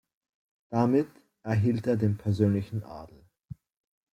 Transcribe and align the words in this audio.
Damit 0.71 1.09
erhielt 1.43 1.85
er 1.85 1.95
den 1.95 2.17
persönlichen 2.17 2.83
Adel. 2.83 3.23